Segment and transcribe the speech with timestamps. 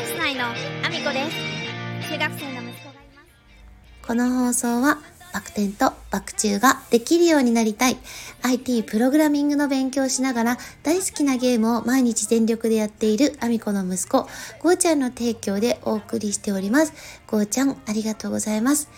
[0.00, 4.98] ンス内のアミコです中学生の息子がいますこの放送は
[5.32, 7.98] バク転とバク宙ができるようになりたい。
[8.42, 14.26] IT プログラミングの勉強をしながら大好きなゲームを毎日全力でやっているアミコの息子
[14.58, 16.92] ゴーちゃんの提供でお送りしております。
[17.28, 18.88] ゴーちゃんありがとうございます。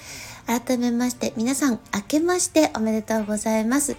[0.47, 3.97] 改めまして皆さん明けましておめでとうございます。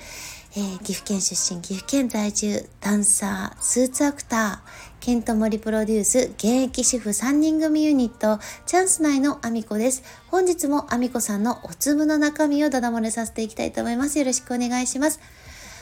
[0.56, 10.04] えー、岐阜県出身、岐阜県在住、ダンサー、スーツアクター、ケントモリプロデュース、現役主婦3人組ユニット、チャンス内のアミコです。
[10.28, 14.20] 本日もアミコさんのお粒の中身をダダ漏れさせていきたいと思います。
[14.20, 15.20] よろしくお願いします。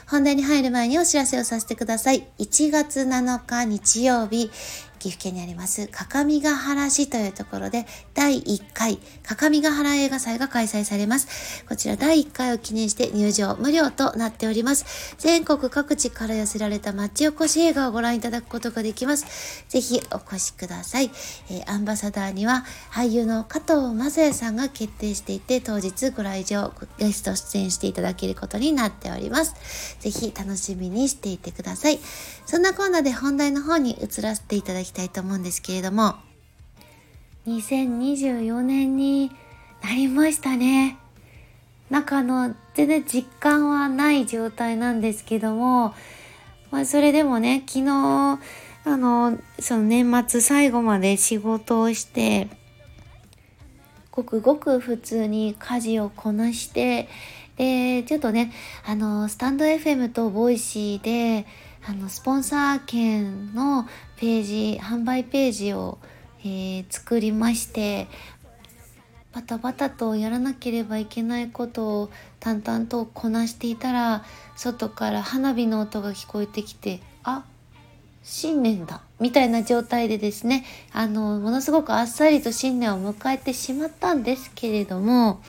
[0.07, 2.29] 本題に入る前にお知らせをさせてください。
[2.39, 4.51] 1月7日日曜日、
[5.01, 11.65] 岐阜県にあります各務原市というところで第1回各務原映画祭が開催されます。
[11.65, 15.15] こちら第1回を記念して入場無料となっております。
[15.17, 19.65] 全国各地から寄せられた町おこし映画をご覧いただくことができます。
[19.69, 21.09] ぜひお越しください。
[21.49, 29.97] えー、アンバサダーには俳優の加藤雅也さんが決定していて当日ご来場ゲスト出演していただけることになっております。
[29.99, 31.99] ぜひ楽しみにしていてください。
[32.45, 36.15] そんなコーナーで本題の方に移らせていただききたいと思うんですけれども、
[37.47, 39.31] 2024年に
[39.81, 40.97] なりましたね。
[41.89, 45.95] なんかあの、全然実感はない状態なんですけども、
[46.71, 47.89] まあそれでもね、昨日、
[48.83, 52.49] あの、その年末最後まで仕事をして、
[54.11, 57.07] ごくごく普通に家事をこなして、
[57.61, 58.51] で、ちょっとね、
[58.87, 61.45] あの、スタンド FM とボイシーで、
[61.87, 65.99] あの、スポンサー券のページ、販売ページを、
[66.39, 68.07] えー、作りまして、
[69.31, 74.25] バタバタとやらなければいけないことを淡々とこなしていたら、
[74.55, 77.45] 外から花火の音が聞こえてきて、あ、
[78.23, 85.41] 新年だみたいな状態でですねあのものすごくあっさりと新年を迎えてしまったんですけれども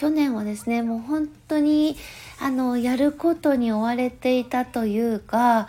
[0.00, 1.94] 去年はですねもう本当に
[2.40, 5.68] あのやることに追われていたというか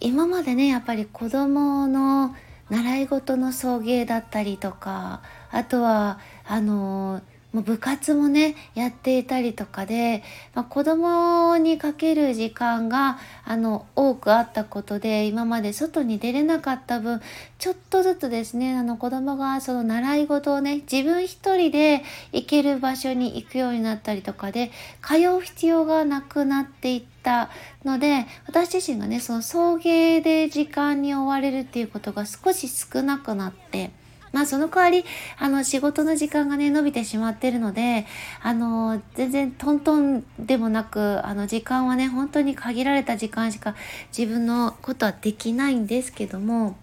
[0.00, 2.36] 今までねやっぱり子どもの
[2.68, 7.22] 習い事の送迎だったりとかあとはあの
[7.54, 17.22] もう部活もねやっていたりとかで、まあ、子供にかける時間があの多くあったことで今まで外に出れなかった分
[17.58, 27.50] ちょっとずつですねあの子供がその習い事をね自分一人で行ける場所に行くようになったりとかで通う必要がなくなっていった
[27.84, 33.92] ので私自身がねその送迎で時間に追われるっていうことが少し少なくなって。
[34.34, 35.04] まあその代わり、
[35.38, 38.04] あの仕事の時間がね、伸びてしまってるので、
[38.42, 43.76] あの、全然トントンでもなく、あの時間はね、本当に限られた時間しか
[44.16, 46.76] 自分のことはできないんですけども、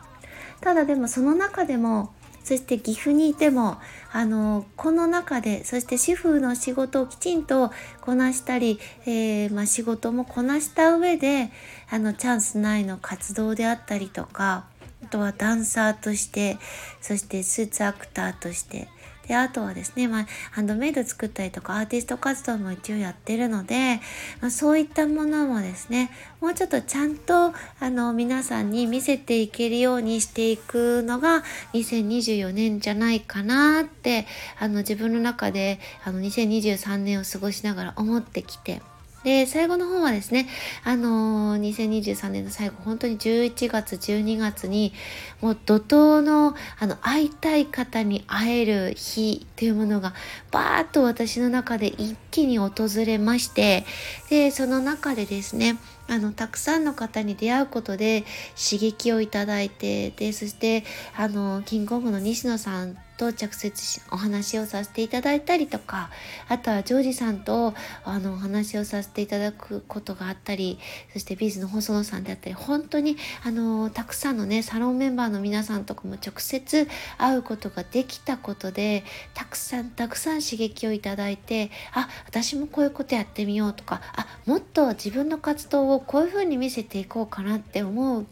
[0.61, 2.13] ただでもその中でも、
[2.45, 3.77] そして岐阜にいても
[4.11, 11.51] あのこの中でそして主婦の仕事をきちんとこなしたり、えー、まあ、仕事もこなした上で
[11.91, 14.65] あのチャンス内の活動であったりとか
[15.11, 16.57] とはダンサーとして
[17.01, 18.87] そしてスーツアクターとして
[19.27, 24.01] であとはですね、まあ、ハンドメイド作ったりとかアーティスト活動も一応やってるので、
[24.41, 26.11] まあ、そういったものもですね
[26.41, 34.25] もうちょっとちゃんとあの皆さんに見せていけるようにしていくのが2024年じゃないかなって
[34.59, 38.81] あの自分の中であの2023年を過ごしながら思ってきて。
[39.23, 40.47] で、最後の方はですね、
[40.83, 44.93] あのー、2023年の最後、本当に11月、12月に、
[45.41, 50.13] もう怒涛の、あの、会いたい方に会える日というものが、
[50.49, 52.71] バーッと私の中で一気に訪
[53.05, 53.85] れまして、
[54.29, 55.77] で、その中でですね、
[56.07, 58.25] あの、たくさんの方に出会うことで
[58.57, 60.83] 刺激をいただいて、で、そして、
[61.15, 66.09] あの、キングコングの西野さんと直接お話をさせていただいたりとか
[66.49, 70.79] あとはジョージさんとあのお話をさせていただくことがあったり
[71.13, 76.87] そしてビーズの細野さんであったり本当にあのたくさんのねサロンメンバーの皆さんとかも直接
[77.19, 79.03] 会うことができたことで
[79.35, 88.25] たくさんたくさん刺激をいただいてあ私もこういうことやってみようとかあもっと自分の活動をこういうふうに見せていこうかなって思う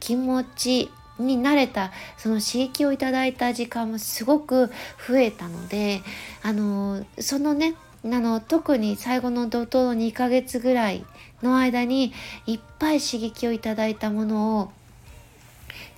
[0.00, 4.70] 気持ちに慣れたその刺激をいただいた時間もすごく
[5.08, 6.02] 増えたので
[6.42, 7.74] あのそのね
[8.04, 11.06] あの特に最後の怒涛の2ヶ月ぐらい
[11.42, 12.12] の間に
[12.46, 14.72] いっぱい刺激をいただいたものを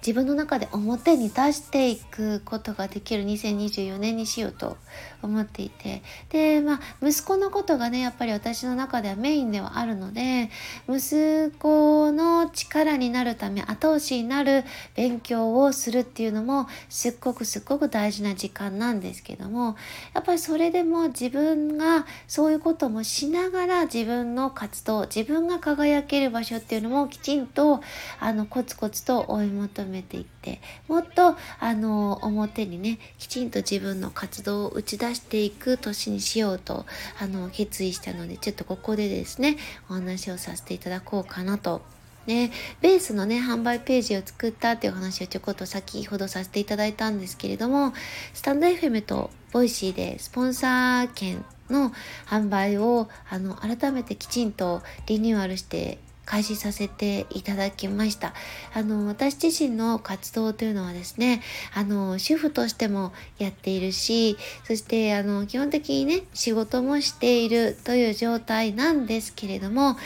[0.07, 4.77] 自分の中で表に出していくことができる2024年にしようと
[5.21, 6.03] 思っていて。
[6.29, 10.51] でまあ息子のことがねやっぱり私の中ではメインではあるので
[10.89, 14.65] 息子の力になるため後押しになる
[14.95, 19.77] 勉強をするっていうのもすっごくすっごく大事な時間なんですけども
[20.15, 27.81] やっぱりそれでも自分がそういうこともしながら自分の活動自分が輝ける場所っていうのもきちんと
[28.21, 36.87] あのコツコツと追い求めていってもっとあの表にねきちんと自分の活動を打ち出していく年にしようと
[37.21, 39.57] あの決意したのでちょっとここでですね
[39.89, 41.83] お話をさせていただこうかなと。
[42.27, 42.51] ね、
[42.81, 47.93] ベースのね、販売ページを作ったっていう話をちょこっと先ほどさせていただいたんですけれども、
[48.35, 51.93] スタンド FM とボイシーでスポンサー券の
[52.27, 58.35] 販売をあの改めてきちんとリニューアルして開始させていただきました。
[58.75, 61.41] あの、私自身の活動というのはですね、
[61.73, 69.97] あの、主婦としてもやっているし、そして、あの、基本的にね、仕事もしているという状態なんですけれども、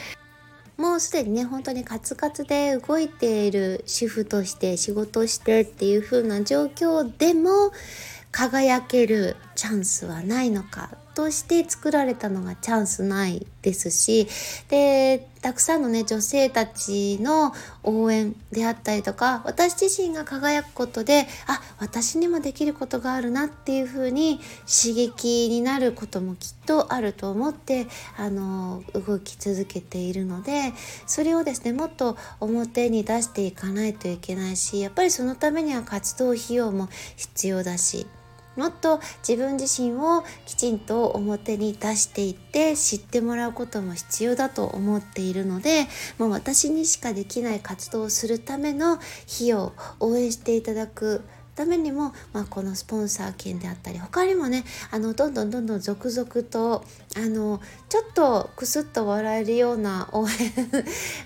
[0.76, 7.72] もうすでにね、本当にカツカツで動いている主婦として仕事してっていう風な状況でも、
[8.32, 14.26] 輝けるチャンスはないのかとして作られたのがチャンスないですし
[14.68, 17.52] でたくさんのね女性たちの
[17.82, 27.86] 応援であったりとか私自身が輝くことであ私にもできることがあるなっていう風に刺激になることもきっとあると思って
[28.16, 30.72] あの動き続けているので
[31.06, 38.06] それをですねもっと表に出していかないといけないしやっぱりそのためには活動費用も必要だし
[38.56, 45.86] もっと自分自身をきちんと表に出していって知ってもらうことも必要だと思っているので
[46.18, 51.22] もう私にしかできない活動をするための費用応援していただく
[51.60, 56.86] ためにも、まあ、このスポンサー券であったり他にもねあのどんどんどんどん続々と
[57.16, 57.60] あの
[57.90, 60.26] ちょっとクスッと笑えるような応援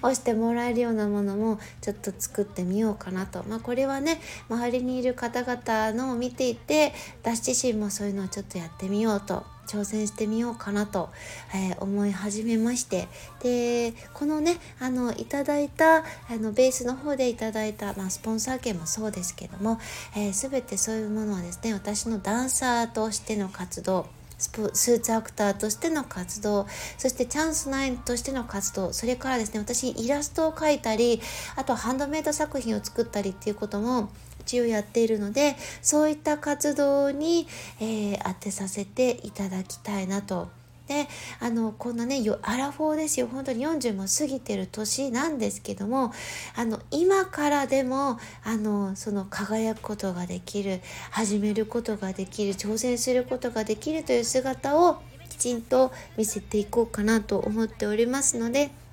[0.02, 6.92] を してもらえるようなものもちょっと作ってみようかなと、まあ、これはね周りにいる方々のを見ていて
[7.22, 11.10] 私自身もそういうのをちょっとやってみようと挑戦してみようかなと、
[11.54, 13.08] えー、思い始めまして。
[13.42, 19.78] でこのねあのいただいたあのベースの方でいただいた、まあ、スポンサー券もそうですけども、
[20.16, 24.06] えー、全てそういうものはですね私のダンサーとしての活動
[24.38, 26.66] スーツアクターとしての活動
[26.98, 31.20] そしてチャンスナインとしての活動それからですね私イラストを描いたり
[31.56, 34.10] あとハンドメイド作品を作ったりっていうことも
[34.40, 37.46] 一応やっているのでそういった活動に、
[37.80, 40.63] えー、当てさせていただきたいなと。
[40.86, 41.08] で
[41.40, 46.12] あのこんなねアラフォーですよ本当に40も過ぎてる年なんですけども
[46.56, 55.00] あの今からでもあのその輝くことができる始めることができる挑戦することができるという姿を
[55.30, 58.83] きちんと見せていこうかなと思っておりますので。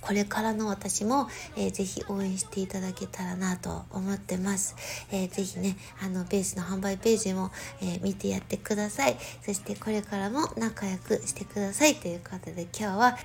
[0.00, 4.76] これからの私も、えー、ぜひ応援していただけたらなと思ってます。
[5.10, 7.50] えー、ぜひね、あの、ベースの販売ページも、
[7.80, 9.16] えー、見てやってください。
[9.44, 13.18] そしてこれからも仲良くしてくださいということで今日は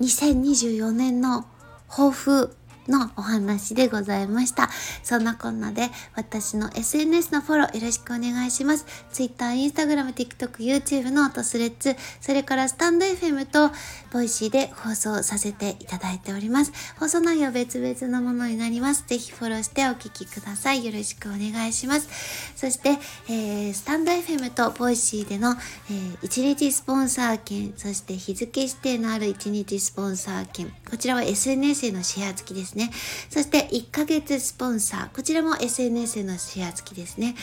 [0.00, 1.46] 2024年の
[1.88, 2.56] 抱負
[2.90, 4.70] のお話でございました。
[5.02, 8.86] そんなこんなで私の SNS のフォローよろしくお願いします。
[9.12, 13.70] Twitter、Instagram、TikTok、YouTube とスレッズ、それからスタンド FM と
[14.12, 16.72] ボイシーで放送させていただいております。
[16.98, 19.04] 放送内容別々のものになります。
[19.06, 20.84] ぜひフォローしてお聞きください。
[20.84, 22.08] よろしくお願いします。
[22.56, 25.54] そして、えー、スタンド FM とボイシーでの、
[25.90, 32.90] えー、1日スポンサー券、そして日付指定のある1日スポンサー券、こちらは SNS へのシェア付きですね。
[33.30, 37.34] そして1ヶ月スポンサー、こちらも SNS のシェア付きですね。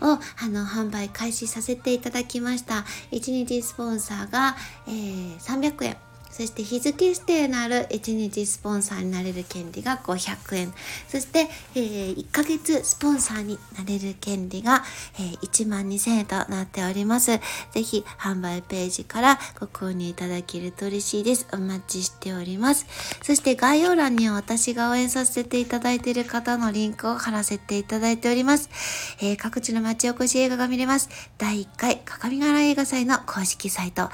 [0.00, 2.84] を、あの、販売開始させていただきました。
[3.10, 4.56] 1日スポンサーが、
[4.86, 6.11] えー、300円。
[6.32, 10.74] そして日付指定のある1日スポンサーになれる権利が500円。
[11.06, 14.82] そして、えー、1ヶ月スポンサーになれる権利が、
[15.18, 17.32] えー、1万2000円となっております。
[17.72, 21.46] ぜひ販売ページからご購入いただけると嬉しいです。
[21.52, 22.86] お待ちしております。
[23.22, 28.70] そして概要欄には私が応援させていただいている方のリンクを貼らせていただいております。
[29.20, 31.08] えー、各地の町おこし映画が見れます。
[31.36, 34.10] 第1回鏡ヶ原映画祭の公式サイト。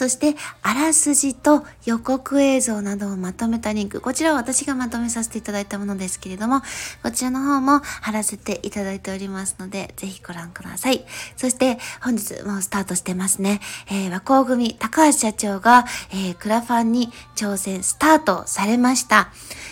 [0.00, 6.62] そしてあらすじと予告映像などをまとめたリンク、こちらは私がまとめさせていただいたものですけれども、
[7.02, 11.04] こちらの方も貼らせていただいておりますので、ぜひご覧ください。
[11.36, 13.60] そして本日もうスタートしてますね。
[13.88, 19.30] えー、和光組高橋社長が、えー、クラファンに挑戦スタートされました。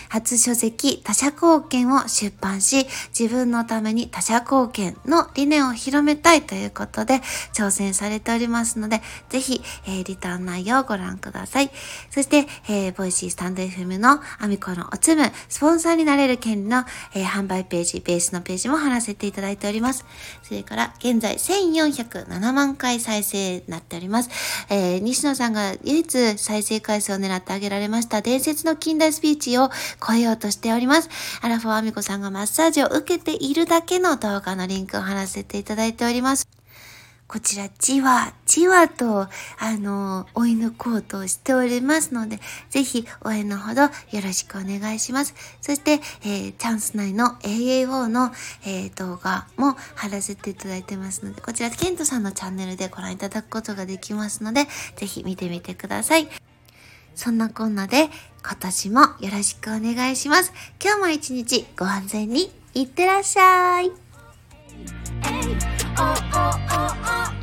[0.09, 7.21] 初書籍他者貢献を出版し、自分のために他者貢献の理念を広めたいということで
[7.55, 11.71] 挑戦されておりますので、ぜひ、えー、リターン内容をご覧ください。
[12.11, 20.05] そして、えー、ボイシースタンド FM のアミコのおつむ、スポンサーになれる権利の、えー、販売ページ、ベースのページも貼らせていただいております。
[20.43, 24.29] それから、現在1407万回再生になっております。
[24.69, 29.69] えー、西野さんが唯一再生回数を狙ってあげられました伝説の近代スピーチを
[30.05, 31.09] 超えようとしております。
[31.41, 36.58] アラフォーアミコさんがマッサージを受けているだけの動画のリンクを貼らせていただいております。
[37.29, 39.29] こちら、じわ、じわと、あ
[39.77, 42.39] の、追い抜こうとしておりますので、
[42.71, 43.89] ぜひ応援のほどよ
[44.23, 45.35] ろしくお願いします。
[45.61, 48.31] そして、えー、チャンス内の AAO の、
[48.65, 56.27] えー、動画も貼らせていただいてますので、こちら、ケントさんのチャンネルでご覧いただくことができますので、ぜひ見てみてください。
[57.13, 58.09] そんなこんなで、
[58.43, 60.51] 今年もよろしくお願いします。
[60.83, 63.91] 今日も一日ご安全にいってらっしゃい。
[66.01, 67.38] Oh, oh, oh, oh.